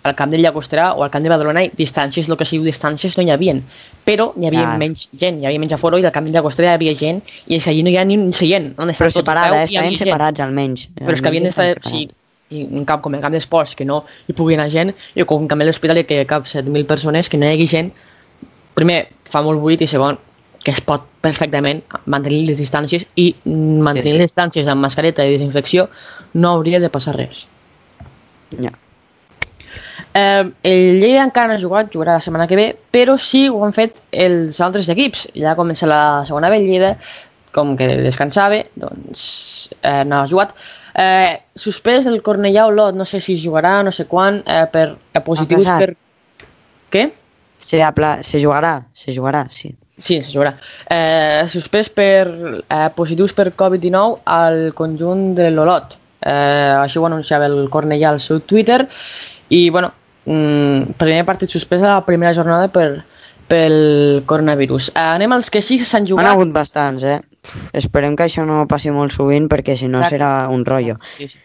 [0.03, 3.25] al camp de Llagostera o al camp de Badalona distàncies, el que sigui distàncies no
[3.25, 3.63] hi havien,
[4.05, 4.77] però hi havia Ja.
[4.79, 7.57] menys gent, hi havia menys aforo i al camp de Llagostera hi havia gent i
[7.57, 9.65] és allí no hi ha ni un seient, on Però separada, eh?
[9.65, 10.87] peu, hi havia estaven separats almenys.
[10.95, 12.07] Però és que havien d'estar, sí,
[12.49, 15.43] i un camp com el camp d'esports que no hi pugui anar gent i com
[15.43, 17.91] un camp de l'hospitalet que cap 7.000 persones que no hi hagi gent
[18.73, 20.17] primer fa molt buit i segon
[20.69, 24.17] que es pot perfectament mantenir les distàncies i mantenir Sí, sí.
[24.19, 25.87] les distàncies amb mascareta i desinfecció
[26.37, 27.47] no hauria de passar res
[28.61, 28.69] Ja.
[30.13, 33.63] Eh, el Lleida encara no ha jugat, jugarà la setmana que ve, però sí ho
[33.65, 35.27] han fet els altres equips.
[35.37, 36.95] Ja comença la segona el Lleida,
[37.53, 40.55] com que descansava, doncs eh, no ha jugat.
[40.97, 45.21] Eh, suspès el Cornellà Olot, no sé si jugarà, no sé quan, eh, per eh,
[45.21, 45.93] positius per...
[46.89, 47.05] Què?
[47.59, 48.17] Se, apla...
[48.25, 49.75] se jugarà, se jugarà, sí.
[49.99, 50.55] Sí, se jugarà.
[50.89, 55.97] Eh, suspès per eh, positius per Covid-19 al conjunt de l'Olot.
[56.23, 58.85] Eh, així ho anunciava el Cornellà al seu Twitter.
[59.49, 59.91] I, bueno,
[60.25, 63.03] mm, primer partit suspès a la primera jornada per,
[63.49, 64.91] pel coronavirus.
[64.95, 66.31] Eh, anem als que sí que s'han Han jugat.
[66.31, 67.19] hagut bastants, eh?
[67.73, 70.95] Esperem que això no passi molt sovint perquè si no serà un rotllo.
[71.17, 71.39] Sí, sí.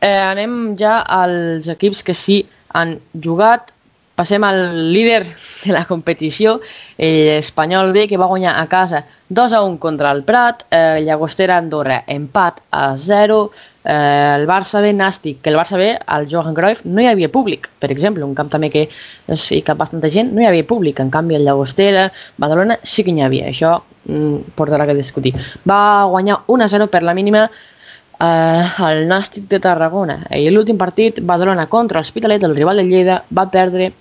[0.00, 2.42] Eh, anem ja als equips que sí
[2.74, 3.72] han jugat.
[4.16, 6.54] Passem al líder de la competició,
[6.96, 11.58] l'Espanyol B, que va guanyar a casa 2 a 1 contra el Prat, eh, Llagostera
[11.60, 13.50] Andorra empat a 0,
[13.84, 17.28] eh, el Barça B Nàstic, que el Barça B al Johan Cruyff no hi havia
[17.28, 21.04] públic, per exemple, un camp també que hi cap bastanta gent, no hi havia públic,
[21.04, 25.34] en canvi el Llagostera, Badalona sí que n'hi havia, això mm, portarà que discutir.
[25.68, 30.22] Va guanyar 1 a 0 per la mínima eh, el Nàstic de Tarragona.
[30.32, 33.92] I l'últim partit, Badalona contra l'Hospitalet, el rival de Lleida, va perdre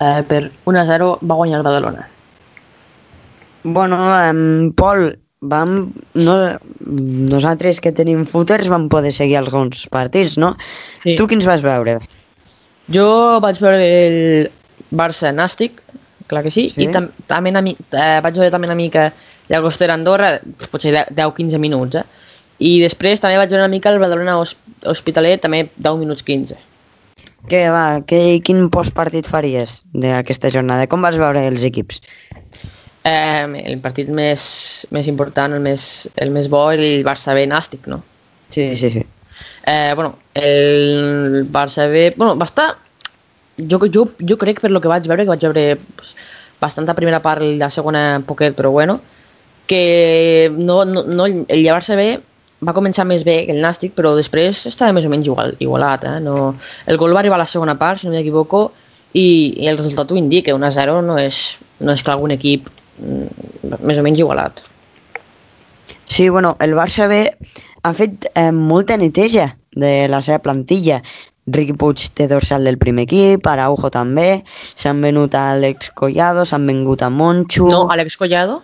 [0.00, 2.08] eh, per 1 a 0, va guanyar el Badalona.
[3.62, 6.34] Bueno, um, Pol, vam, no,
[7.30, 10.54] nosaltres que tenim footers vam poder seguir alguns partits, no?
[11.00, 11.16] Sí.
[11.16, 11.98] Tu quins vas veure?
[12.92, 14.50] Jo vaig veure el
[14.92, 15.80] Barça Nàstic,
[16.28, 16.82] clar que sí, Sí.
[16.84, 19.12] i tam també una, eh, vaig veure també una mica
[19.48, 20.38] Llagostera Andorra,
[20.70, 22.04] potser 10-15 minuts, eh?
[22.64, 26.56] I després també vaig veure una mica el Badalona Hos- Hospitalet, també 10 minuts 15.
[27.50, 30.86] Què va, què, quin postpartit faries d'aquesta jornada?
[30.88, 32.00] Com vas veure els equips?
[33.04, 34.44] Eh, el partit més,
[34.96, 38.00] més important, el més, el més bo, el Barça B Nàstic, no?
[38.48, 39.04] Sí, sí, sí.
[39.66, 42.14] Eh, bueno, el Barça B...
[42.16, 42.70] Bueno, va estar...
[43.60, 45.66] Jo, jo, jo crec, per lo que vaig veure, que vaig veure
[45.98, 46.14] pues,
[46.62, 48.98] bastanta primera part i la segona poquet, però bueno,
[49.68, 52.16] que no, no, no, el Barça B
[52.62, 56.06] va començar més bé que el Nàstic, però després estava més o menys igual, igualat.
[56.08, 56.20] Eh?
[56.24, 56.54] No,
[56.86, 58.68] el gol va arribar a la segona part, si no m'equivoco,
[59.14, 59.26] i,
[59.62, 61.42] i el resultat ho indica, 1 a 0 no és,
[61.80, 64.62] no és que algun equip mm, més o menys igualat.
[66.06, 67.26] Sí, bueno, el Barça B
[67.82, 71.00] ha fet eh, molta neteja de la seva plantilla.
[71.54, 76.64] Riqui Puig té dorsal del primer equip, Araujo també, s'han venut a Alex Collado, s'han
[76.70, 77.68] vengut a Moncho...
[77.68, 78.62] No, Alex Collado?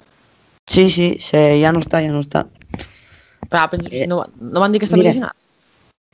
[0.70, 2.46] Sí, sí, sí, ja no està, ja no està.
[3.50, 5.36] Però, eh, no, no van dir que està mira, lesionat?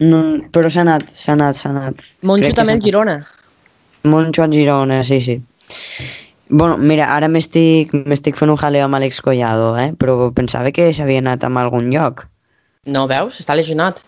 [0.04, 0.20] No,
[0.52, 2.02] però s'ha anat, s'ha anat, s'ha anat.
[2.20, 3.16] Crec que també el Girona.
[4.04, 5.38] Moncho al Girona, sí, sí.
[6.48, 7.90] Bueno, mira, ara m'estic
[8.38, 9.90] fent un jaleo amb Alex Collado, eh?
[9.98, 12.26] però pensava que s'havia anat a algun lloc.
[12.86, 13.40] No, veus?
[13.42, 14.04] Està lesionat.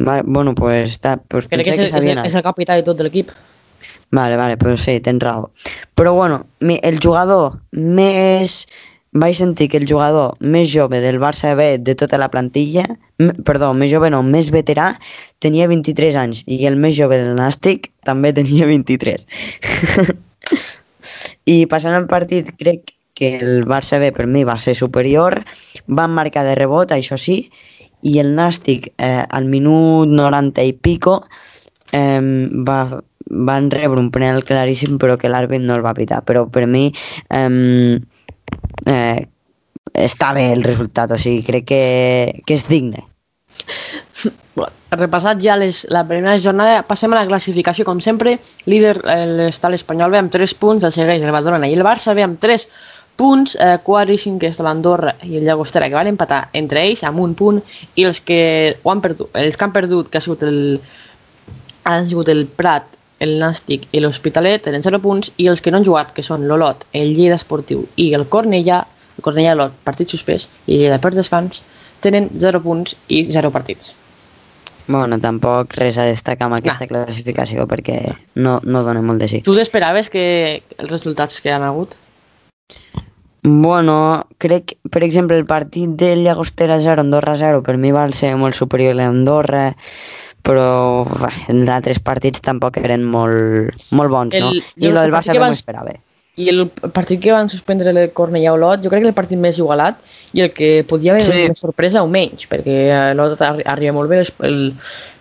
[0.00, 2.86] Vale, bueno, pues, està, pues Crec que és, que és, el, és el capità de
[2.86, 3.30] tot l'equip.
[4.10, 5.50] Vale, vale, pues sí, tens raó.
[5.94, 8.64] Però bueno, el jugador més...
[9.12, 12.84] Vaig sentir que el jugador més jove del Barça B de tota la plantilla,
[13.46, 14.92] perdó, més jove no, més veterà,
[15.42, 19.26] tenia 23 anys i el més jove del Nàstic també tenia 23.
[21.50, 25.40] I passant el partit, crec que el Barça B per mi va ser superior,
[25.88, 27.42] van marcar de rebot, això sí,
[28.06, 31.24] i el Nàstic eh, al minut 90 i pico
[31.92, 32.22] eh,
[32.68, 32.80] va,
[33.30, 36.88] van rebre un penal claríssim però que l'àrbit no el va pitar però per mi
[37.28, 37.98] eh,
[38.86, 39.26] eh,
[39.94, 41.84] està bé el resultat o sigui, crec que,
[42.46, 43.06] que és digne
[44.90, 48.36] repassat ja les, la primera jornada, passem a la classificació, com sempre.
[48.70, 52.14] Líder eh, està l'Espanyol B amb 3 punts, el segueix el Badalona i el Barça
[52.16, 52.66] B amb 3
[53.20, 57.04] punts, eh, quart i cinquè està l'Andorra i el Llagostera, que van empatar entre ells
[57.06, 57.60] amb un punt,
[57.94, 60.80] i els que, ho han perdut, els que han perdut, que ha sigut el,
[61.84, 65.80] han sigut el Prat, el Nàstic i l'Hospitalet, tenen 0 punts, i els que no
[65.80, 68.82] han jugat, que són l'Olot, el Lleida Esportiu i el Cornellà,
[69.16, 71.62] el Cornellà Olot, partit suspès, i el Lleida per descans,
[72.00, 73.94] tenen 0 punts i 0 partits.
[74.90, 78.00] bueno, tampoc res a destacar amb aquesta classificació perquè
[78.34, 81.94] no, no dona molt de sí Tu t'esperaves que els resultats que han hagut?
[83.42, 88.34] Bueno, crec, per exemple, el partit del Llagostera 0, Andorra 0, per mi va ser
[88.36, 89.70] molt superior a l'Andorra,
[90.42, 94.50] però bé, els altres partits tampoc eren molt, molt bons, no?
[94.50, 95.92] El- I jo el el Barça que no van- m'ho esperava.
[96.40, 99.58] I el partit que van suspendre el Cornellà Olot, jo crec que el partit més
[99.58, 99.98] igualat
[100.32, 101.44] i el que podia haver Sí.
[101.44, 104.72] una sorpresa o menys, perquè l'Olot arri- arriba molt bé, el,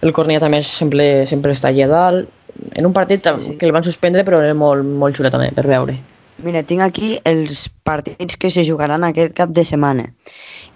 [0.01, 2.29] el Cornellà també sempre, sempre està allà dalt,
[2.75, 3.57] en un partit Sí, sí.
[3.57, 5.97] que el van suspendre però era molt, molt xulo també per veure.
[6.41, 10.13] Mira, tinc aquí els partits que se jugaran aquest cap de setmana.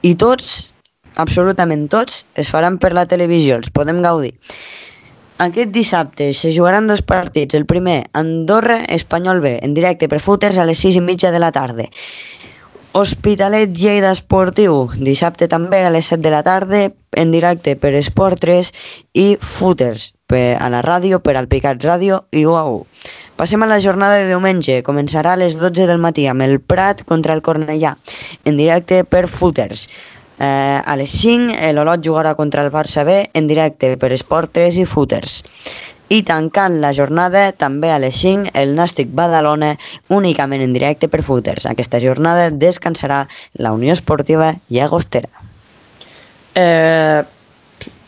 [0.02, 0.73] I tots,
[1.16, 4.34] absolutament tots, es faran per la televisió, els podem gaudir.
[5.44, 7.56] Aquest dissabte se jugaran dos partits.
[7.58, 11.42] El primer, Andorra, Espanyol B, en directe per Footers a les 6 i mitja de
[11.42, 11.90] la tarda.
[12.94, 16.84] Hospitalet Lleida Esportiu, dissabte també a les 7 de la tarda,
[17.18, 18.70] en directe per Esport 3
[19.18, 22.84] i Footers per, a la ràdio, per Alpicat Ràdio i UAU.
[23.34, 24.84] Passem a la jornada de diumenge.
[24.86, 27.96] Començarà a les 12 del matí amb el Prat contra el Cornellà,
[28.46, 29.88] en directe per Footers.
[30.40, 34.80] Eh, a les 5 l'Olot jugarà contra el Barça B en directe per Esport 3
[34.82, 35.44] i Footers.
[36.14, 39.74] I tancant la jornada, també a les 5, el Nàstic Badalona,
[40.14, 41.66] únicament en directe per Footers.
[41.70, 43.24] Aquesta jornada descansarà
[43.58, 45.30] la Unió Esportiva Llagostera.
[46.54, 47.24] Eh,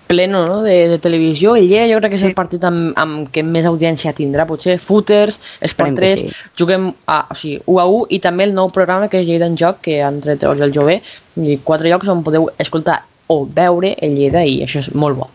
[0.07, 0.61] pleno no?
[0.63, 2.29] de, de televisió, el Lleida jo crec que és Sí.
[2.31, 6.31] el partit amb, amb què més audiència tindrà, potser Footers, Esport Esperem que 3, sí.
[6.57, 9.49] juguem a, o sigui, 1 a 1 i també el nou programa que és Lleida
[9.49, 11.01] en Joc, que han tret el jove,
[11.35, 15.29] i quatre llocs on podeu escoltar o veure el Lleida i això és molt bo.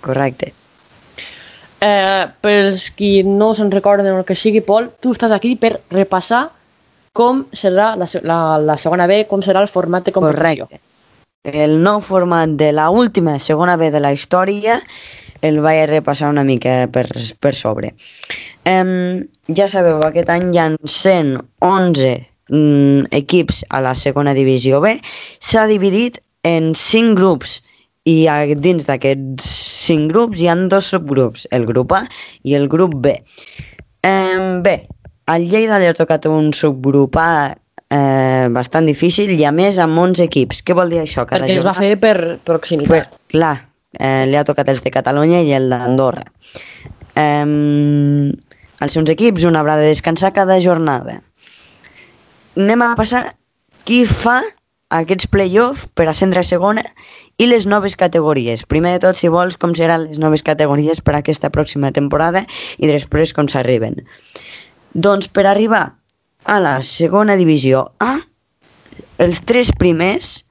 [0.00, 0.52] Correcte.
[1.80, 6.48] Eh, pels qui no se'n recorden el que sigui, Pol, tu estàs aquí per repassar
[7.12, 10.66] com serà la, la, la segona B, com serà el format de competició.
[10.66, 10.87] Correcte.
[11.46, 14.80] El nou format de la última segona B de la història
[15.40, 17.06] el vaig repassar una mica per,
[17.40, 17.92] per sobre.
[18.66, 19.22] Um,
[19.54, 22.10] ja sabeu, aquest any hi ha 111
[22.50, 24.96] mm, equips a la segona divisió B.
[25.38, 27.60] S'ha dividit en 5 grups
[28.04, 29.46] i a, dins d'aquests
[29.86, 32.02] 5 grups hi han dos subgrups, el grup A
[32.42, 33.14] i el grup B.
[34.02, 34.88] Um, bé,
[35.30, 37.54] al Lleida li ha tocat un subgrup A
[37.90, 40.62] eh, bastant difícil i a més amb 11 equips.
[40.64, 41.26] Què vol dir això?
[41.28, 42.16] Cada Perquè es va fer per
[42.48, 43.16] proximitat.
[43.32, 43.54] Clar,
[43.98, 46.26] eh, li ha tocat els de Catalunya i el d'Andorra.
[47.18, 48.34] Eh,
[48.78, 51.20] els seus equips un haurà de descansar cada jornada.
[52.58, 53.24] Anem a passar
[53.88, 54.42] qui fa
[54.94, 56.82] aquests play-off per ascendre a segona
[57.36, 58.64] i les noves categories.
[58.64, 62.44] Primer de tot, si vols, com seran les noves categories per a aquesta pròxima temporada
[62.78, 64.00] i després com s'arriben.
[64.94, 65.97] Doncs per arribar
[66.48, 68.16] a la segona divisió A,
[69.20, 70.46] els tres primers,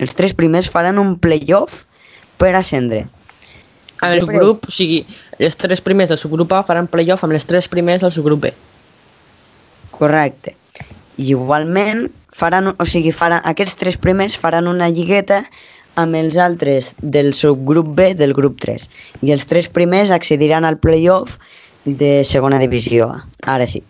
[0.00, 1.84] els tres primers faran un play-off
[2.40, 3.04] per ascendre.
[4.00, 5.04] A el Després- subgrup, o sigui,
[5.38, 8.54] els tres primers del subgrup A faran playoff amb els tres primers del subgrup B.
[9.92, 10.56] Correcte.
[11.18, 15.44] I igualment, faran, o sigui, faran, aquests tres primers faran una lligueta
[15.94, 18.88] amb els altres del subgrup B del grup 3.
[19.20, 21.36] I els tres primers accediran al playoff
[21.84, 23.26] de segona divisió A.
[23.44, 23.84] Ara sí.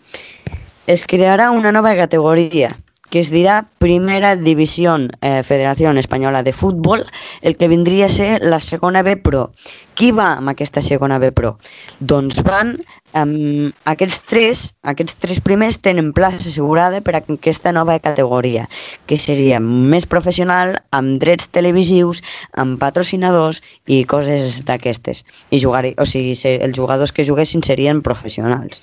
[0.86, 2.72] Es crearà una nova categoria
[3.12, 7.04] que es dirà Primera Divisió eh, Federació Espanyola de Futbol,
[7.42, 9.50] el que vindria a ser la segona B Pro.
[9.94, 11.58] Qui va amb aquesta segona B Pro?
[12.00, 12.78] Doncs van
[13.12, 18.64] amb aquests tres, aquests tres primers tenen plaça assegurada per a aquesta nova categoria,
[19.06, 22.22] que seria més professional, amb drets televisius,
[22.56, 25.20] amb patrocinadors i coses d'aquestes.
[25.52, 28.80] I jugar, o sigui, els jugadors que juguessin serien professionals.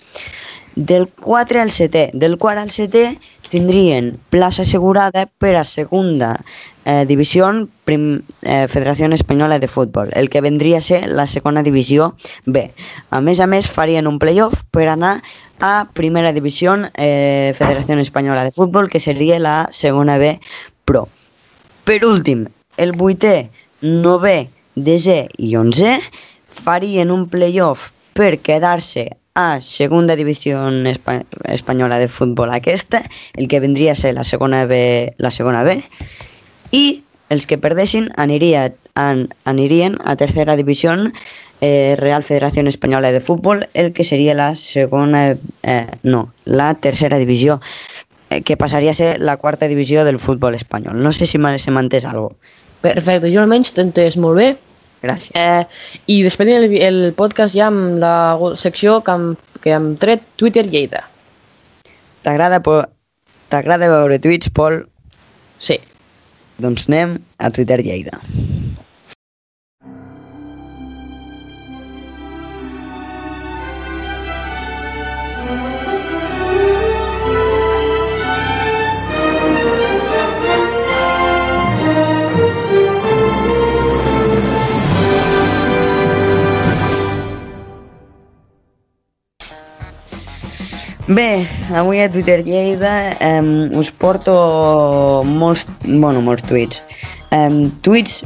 [0.73, 2.11] Del 4 al 7è.
[2.13, 3.17] Del 4 al 7è
[3.49, 6.37] tindrien plaça assegurada per a segunda
[6.85, 7.49] eh, divisió
[7.83, 12.69] prim, eh, Federació Espanyola de Futbol, el que vendria a ser la segona divisió B.
[13.09, 15.19] A més a més, farien un playoff per anar
[15.59, 20.39] a primera divisió eh, Federació Espanyola de Futbol, que seria la segona B
[20.85, 21.07] Pro.
[21.83, 22.45] Per últim,
[22.77, 23.49] el vuitè,
[23.81, 25.97] novè, desè i onzè
[26.59, 33.03] farien un playoff per quedar-se a segunda divisió espa espanyola de futbol aquesta,
[33.35, 35.81] el que vendria a ser la segona B, la segona B,
[36.71, 40.95] i els que perdessin aniria, an, anirien a tercera divisió
[41.61, 47.17] eh, Real Federació Espanyola de Futbol, el que seria la segona, eh, no, la tercera
[47.17, 47.61] divisió,
[48.29, 51.01] eh, que passaria a ser la quarta divisió del futbol espanyol.
[51.01, 52.35] No sé si se m'ha entès alguna
[52.79, 54.49] Perfecte, jo almenys t'he entès molt bé.
[55.03, 55.31] Gràcies.
[55.35, 55.63] Eh,
[56.11, 58.13] I despedim el, el podcast ja amb la
[58.59, 59.29] secció que hem,
[59.63, 61.05] que hem tret Twitter Lleida.
[62.25, 62.59] T'agrada
[63.49, 64.81] t'agrada veure tuits, Pol?
[65.59, 65.79] Sí.
[66.59, 68.19] Doncs anem a Twitter Lleida.
[91.09, 96.83] Bé, avui a Twitter Lleida um, us porto molts, bueno, molts tuits.
[97.33, 98.19] Um, tuits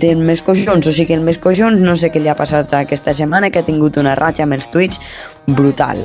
[0.00, 3.12] del més coixons, o sigui, el més coixons no sé què li ha passat aquesta
[3.12, 5.02] setmana, que ha tingut una ratxa amb els tuits
[5.44, 6.00] brutal.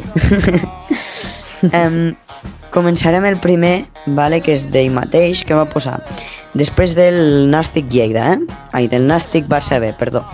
[1.79, 2.11] um,
[2.75, 3.85] començarem el primer,
[4.19, 6.01] vale, que és d'ell mateix, que va posar
[6.59, 8.59] després del Nàstic Lleida, eh?
[8.75, 10.27] Ai, del Nàstic Barça B, perdó.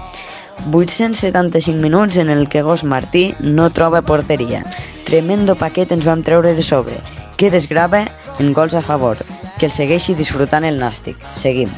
[0.72, 4.64] 875 minuts en el que Gos Martí no troba porteria.
[5.06, 7.00] Tremendo paquet ens vam treure de sobre.
[7.38, 8.06] Que desgrava
[8.40, 9.18] en gols a favor.
[9.60, 11.18] Que el segueixi disfrutant el Nàstic.
[11.34, 11.70] Seguim.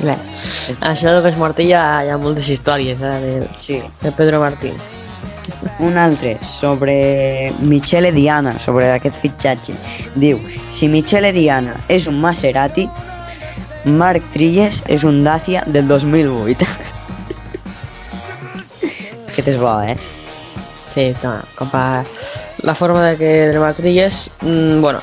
[0.00, 0.16] Bé,
[0.88, 3.82] això del que és Martí hi ha, hi ha moltes històries eh, de, Sí.
[4.00, 4.74] de Pedro Martín.
[5.78, 9.74] Un altre sobre Michele Diana, sobre aquest fitxatge.
[10.14, 12.88] Diu, si Michele Diana és un Maserati,
[13.84, 16.64] Marc Trilles és un Dacia del 2008.
[19.40, 19.96] Aquest és bo, eh?
[20.92, 22.02] Sí, no, com pa...
[22.66, 25.00] La forma de que de Martrilles, mm, bueno,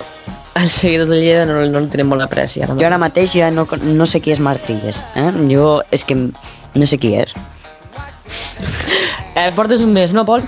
[0.62, 2.62] els seguidors de Lleida no, no li tenen molt apreci.
[2.62, 5.02] Ara Jo ara mateix ja no, no sé qui és Marc Trilles.
[5.18, 5.32] Eh?
[5.50, 7.34] Jo és que no sé qui és.
[9.34, 10.46] Eh, portes un mes, no, Pol?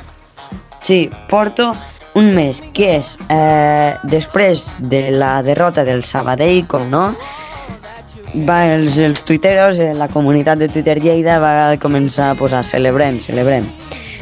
[0.85, 1.71] Sí, porto
[2.19, 7.07] un mes, que és eh, després de la derrota del Sabadell, com no,
[8.33, 13.19] va, els, els tuiteros, eh, la comunitat de Twitter Lleida va començar a posar celebrem,
[13.21, 13.65] celebrem,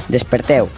[0.07, 0.69] desperteu.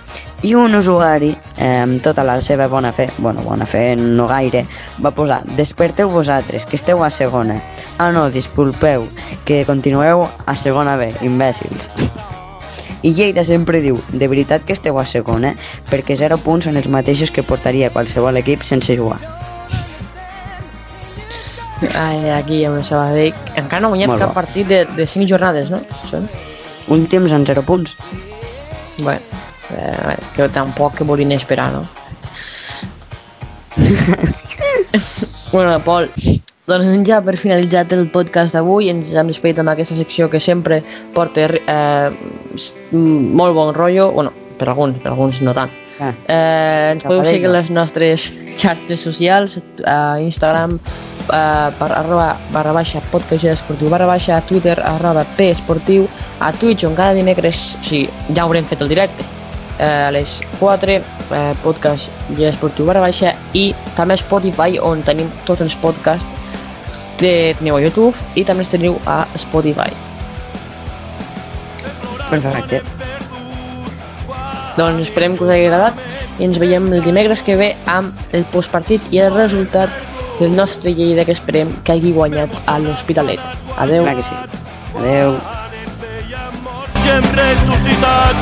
[0.41, 4.65] I un usuari, eh, amb tota la seva bona fe, bueno, bona fe no gaire,
[5.03, 7.59] va posar desperteu vosaltres, que esteu a segona.
[7.97, 9.07] Ah no, disculpeu,
[9.45, 11.89] que continueu a segona B, imbècils.
[13.03, 15.53] I Lleida sempre diu, de veritat que esteu a segona,
[15.91, 19.38] perquè 0 punts són els mateixos que portaria qualsevol equip sense jugar.
[21.95, 23.35] Ai, aquí amb el Sabadell.
[23.55, 25.79] Encara no ha guanyat cap partit de, de 5 jornades, no?
[26.09, 26.27] Són?
[26.91, 27.95] Últims en 0 punts.
[28.99, 29.21] Bueno,
[29.71, 31.85] eh, que tampoc que volien esperar, no?
[35.53, 36.09] bueno, Pol,
[36.69, 40.81] doncs ja per finalitzat el podcast d'avui ens hem despedit amb aquesta secció que sempre
[41.15, 42.09] porta eh,
[42.91, 46.13] molt bon rotllo, bueno, per alguns, per alguns no tant, Ah.
[46.27, 52.71] Eh, ens podeu seguir a les nostres xarxes socials, a Instagram eh, per arroba barra
[52.73, 56.07] baixa podcast esportiu barra baixa, a Twitter arroba p esportiu,
[56.39, 59.27] a Twitch on cada dimecres, o sigui, ja haurem fet el directe,
[59.77, 65.27] eh, a les 4, eh, podcast esportiu barra baixa i també a Spotify on tenim
[65.45, 66.27] tots els podcasts
[67.19, 69.91] que teniu a YouTube i també els teniu a Spotify.
[72.29, 72.98] Perfecte.
[74.79, 75.99] Doncs esperem que us hagi agradat
[76.39, 79.91] i ens veiem el dimecres que ve amb el postpartit i el resultat
[80.39, 83.43] del nostre Lleida que esperem que hagi guanyat a l'Hospitalet.
[83.75, 84.05] Adeu.
[84.07, 84.35] Clar que sí.
[84.95, 85.35] Adeu.
[87.09, 88.35] hem ressuscitat.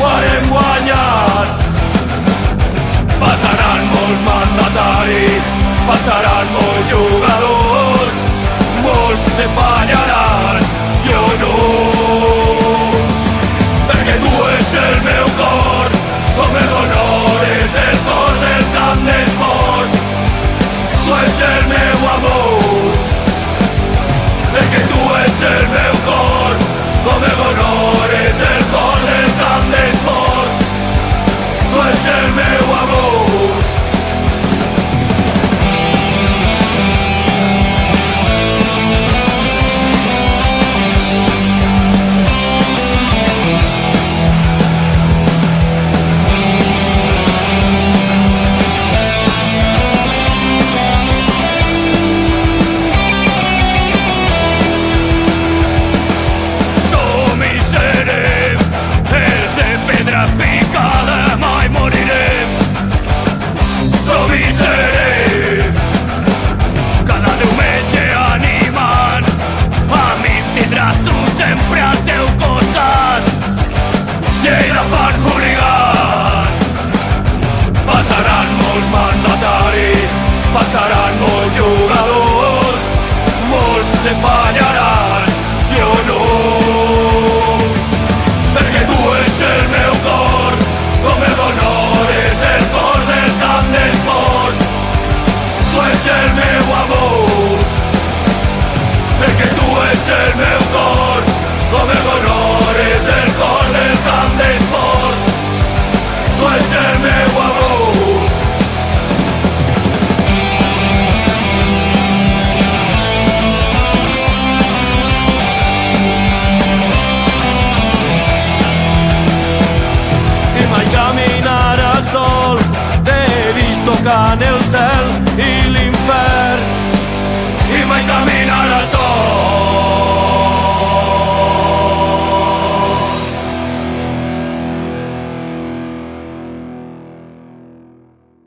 [0.00, 1.48] Ho harem guanyat.
[3.22, 5.50] Passaran molts mandataris,
[5.86, 7.31] passaran molts jugadors,
[25.42, 26.56] tu ets el meu cor,
[27.04, 30.70] com el honor és el cor del camp d'esports.
[31.72, 32.71] Tu ets el meu